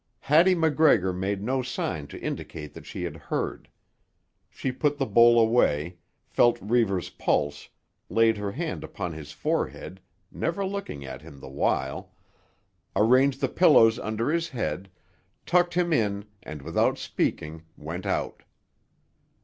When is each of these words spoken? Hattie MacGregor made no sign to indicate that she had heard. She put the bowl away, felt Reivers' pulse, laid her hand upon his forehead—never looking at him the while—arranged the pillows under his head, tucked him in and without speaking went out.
Hattie 0.21 0.55
MacGregor 0.55 1.13
made 1.13 1.43
no 1.43 1.61
sign 1.61 2.07
to 2.07 2.19
indicate 2.19 2.73
that 2.73 2.87
she 2.87 3.03
had 3.03 3.15
heard. 3.15 3.69
She 4.49 4.71
put 4.71 4.97
the 4.97 5.05
bowl 5.05 5.39
away, 5.39 5.97
felt 6.25 6.59
Reivers' 6.59 7.11
pulse, 7.11 7.69
laid 8.09 8.37
her 8.37 8.51
hand 8.53 8.83
upon 8.83 9.13
his 9.13 9.31
forehead—never 9.31 10.65
looking 10.65 11.05
at 11.05 11.21
him 11.21 11.39
the 11.39 11.49
while—arranged 11.49 13.41
the 13.41 13.47
pillows 13.47 13.99
under 13.99 14.31
his 14.31 14.49
head, 14.49 14.89
tucked 15.45 15.75
him 15.75 15.93
in 15.93 16.25
and 16.41 16.63
without 16.63 16.97
speaking 16.97 17.61
went 17.77 18.07
out. 18.07 18.41